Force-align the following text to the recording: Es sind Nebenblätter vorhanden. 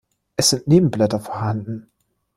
Es 0.35 0.49
sind 0.49 0.67
Nebenblätter 0.67 1.19
vorhanden. 1.19 1.91